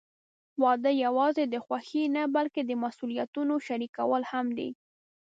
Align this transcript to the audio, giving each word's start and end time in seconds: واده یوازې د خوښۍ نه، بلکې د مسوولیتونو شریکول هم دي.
واده 0.63 0.91
یوازې 1.05 1.43
د 1.47 1.55
خوښۍ 1.65 2.05
نه، 2.15 2.23
بلکې 2.35 2.61
د 2.65 2.71
مسوولیتونو 2.83 3.53
شریکول 3.67 4.21
هم 4.31 4.45
دي. 4.57 4.69